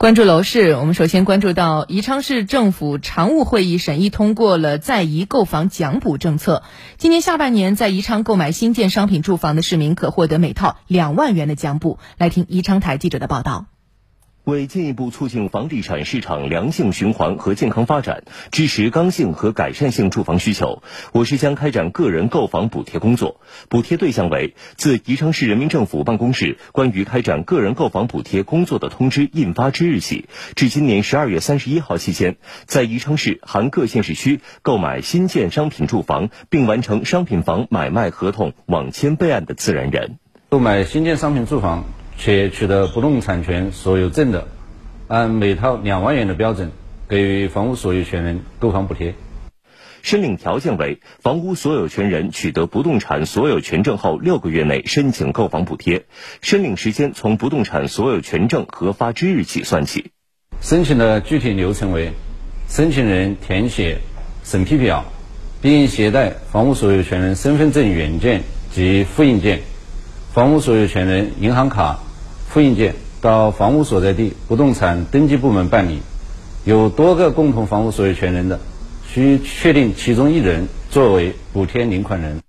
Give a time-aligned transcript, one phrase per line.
[0.00, 6.62] 关注楼市，我们首先关注到宜昌市政府常务会议审议通过了在宜购房奖补政策。
[6.96, 11.98] 今年下半年在宜昌购买新建商品住房的市民可获得每套两万元的奖补。
[12.16, 13.66] 来听宜昌台记者的报道。
[14.50, 20.82] 为进一步促进房地产市场良性循环和健康发展，支持刚性和改善性住房需求，
[21.12, 23.40] 我市将开展个人购房补贴工作。
[23.68, 32.36] 补贴对象为自宜昌市人民政府办公室关于开展个人购房补贴工作的通知印发之日起，至今年十二月三十一号期间，
[32.66, 41.84] 在宜昌市含各县市区购买新建商品住房并完成商品房买卖合同网签备案的自然人，购买新建商品住房。
[42.20, 44.46] 且取得不动产权所有证的，
[45.08, 46.70] 按每套两万元的标准，
[47.08, 49.14] 给予房屋所有权人购房补贴。
[50.02, 56.04] 申领条件为：房屋所有权人取得不动产所有权证后六个月内申请购房补贴，
[56.42, 60.10] 申领时间从不动产所有权证核发之日起算起。
[60.60, 62.12] 申请的具体流程为：
[62.68, 63.96] 申请人填写
[64.44, 65.06] 审批表，
[65.62, 69.60] 并携带房屋所有权人身份证原件及复印件、
[70.34, 71.98] 房屋所有权人银行卡。
[72.50, 76.00] 复印件到房屋所在地不动产登记部门办理，
[76.64, 78.58] 有多个共同房屋所有权人的，
[79.06, 82.40] 需确定其中一人作为补贴领款人。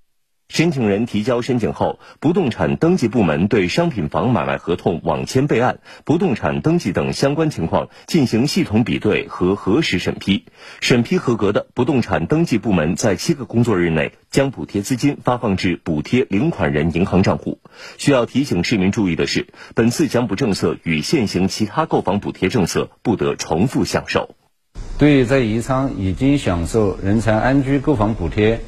[0.52, 10.44] 申请人提交申请后，不动产登记部门对商品房买卖合同网签备案、不动产登记等相关情况进行系统比对和核实审批。
[10.82, 17.62] 审批合格的，不动产登记部门在七个工作日内将补贴资金发放至补贴领款人银行账户。
[17.98, 24.36] 需要提醒市民注意的是，本次奖补政策与现行其他购房补贴政策不得重复享受。
[24.98, 28.60] 对在宜昌已经享受人才安居购房补贴。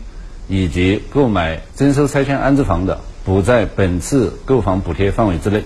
[0.48, 5.64] 以及购买征收拆迁安置房的，不在本次购房补贴范围之内。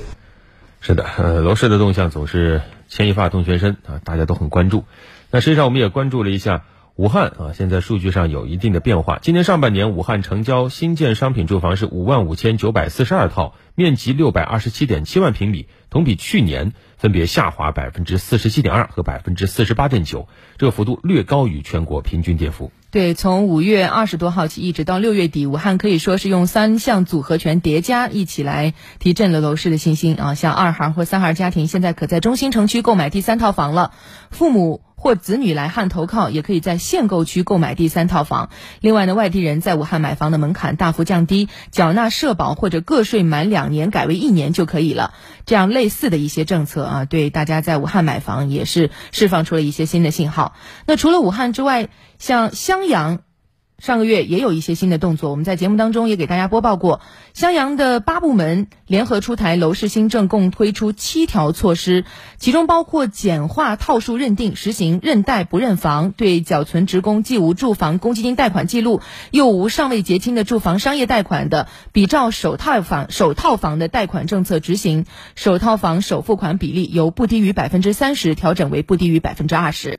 [0.80, 4.86] 是的，呃，楼市的动向总是牵一发动全身啊，大家都很关注。
[5.32, 6.64] 那实际上我们也关注了一下
[6.98, 9.20] 武汉啊，现在数据上有一定的变化。
[9.22, 22.72] 今年上半年，武汉成交新建商品住房是五万五千九百四十二套，面积六百二十七点七万平米，同比去年分别下滑百分之四十七点二和百分之四十八点九，这个幅度略高于全国平均跌幅。
[22.90, 30.34] 对，从五月二十多号起一直到六月底，武汉可以说是用三项组合拳叠加一起来提振了楼市的信心啊！
[30.34, 33.92] 像二孩或三孩家庭现在可在中心城区购买第三套房了，
[34.32, 38.50] 父母或子女来汉投靠，也可以在限购区购买第三套房。
[38.82, 45.14] 另外呢，外地人在武汉买房的门槛大幅降低，缴纳社保或者个税满两年改为一年就可以了。
[45.46, 50.56] 这样类似的一些政策啊，对大家在武汉买房也是释放出了一些新的信号。
[50.88, 53.20] 那除了武汉之外，像襄阳，
[53.78, 57.00] 上个月也有一些新的动作，我们在节目当中也给大家播报过。
[57.36, 62.04] 襄阳的八部门联合出台楼市新政，共推出七条措施，
[62.38, 69.00] 其中包括简化套数认定，实行认贷不认房，对缴存职工既无住房公积金贷款记录，
[69.30, 75.06] 又无尚未结清的住房商业贷款的，比照首套房首套房的贷款政策执行，
[75.36, 79.96] 首套房首付款比例由不低于百分之三十调整为不低于百分之二十。